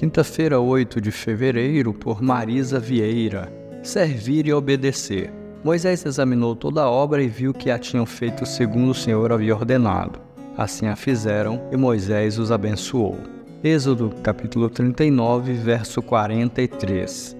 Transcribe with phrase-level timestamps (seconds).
[0.00, 3.52] Quinta-feira, 8 de fevereiro, por Marisa Vieira.
[3.82, 5.30] Servir e obedecer.
[5.62, 9.54] Moisés examinou toda a obra e viu que a tinham feito segundo o Senhor havia
[9.54, 10.18] ordenado.
[10.56, 13.18] Assim a fizeram e Moisés os abençoou.
[13.62, 17.36] Êxodo capítulo 39, verso 43.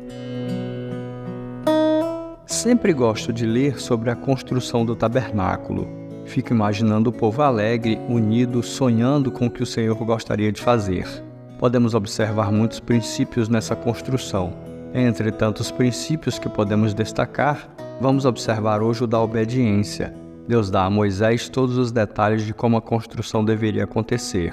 [2.44, 5.88] Sempre gosto de ler sobre a construção do tabernáculo.
[6.26, 11.06] Fico imaginando o povo alegre, unido, sonhando com o que o Senhor gostaria de fazer.
[11.60, 14.52] Podemos observar muitos princípios nessa construção.
[14.92, 17.68] Entre tantos princípios que podemos destacar,
[18.00, 20.12] vamos observar hoje o da obediência.
[20.48, 24.52] Deus dá a Moisés todos os detalhes de como a construção deveria acontecer.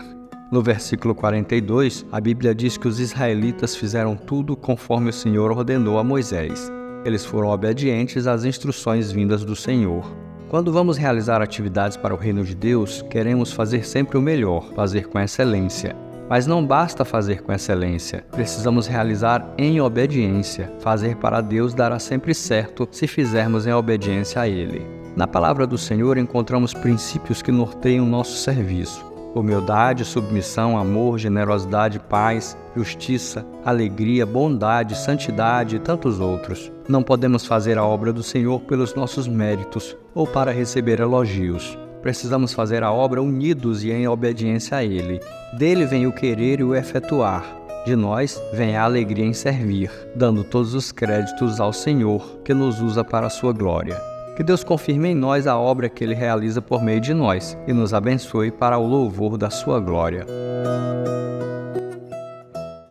[0.52, 5.98] No versículo 42, a Bíblia diz que os israelitas fizeram tudo conforme o Senhor ordenou
[5.98, 6.72] a Moisés
[7.08, 10.06] eles foram obedientes às instruções vindas do Senhor.
[10.50, 15.08] Quando vamos realizar atividades para o reino de Deus, queremos fazer sempre o melhor, fazer
[15.08, 15.96] com excelência.
[16.30, 20.72] Mas não basta fazer com excelência, precisamos realizar em obediência.
[20.80, 24.86] Fazer para Deus dará sempre certo se fizermos em obediência a Ele.
[25.16, 29.08] Na palavra do Senhor encontramos princípios que norteiam nosso serviço
[29.40, 36.72] humildade, submissão, amor, generosidade, paz, justiça, alegria, bondade, santidade e tantos outros.
[36.88, 41.78] Não podemos fazer a obra do Senhor pelos nossos méritos ou para receber elogios.
[42.08, 45.20] Precisamos fazer a obra unidos e em obediência a Ele.
[45.58, 47.44] Dele vem o querer e o efetuar.
[47.86, 52.80] De nós vem a alegria em servir, dando todos os créditos ao Senhor, que nos
[52.80, 54.02] usa para a sua glória.
[54.38, 57.74] Que Deus confirme em nós a obra que Ele realiza por meio de nós e
[57.74, 60.26] nos abençoe para o louvor da Sua glória.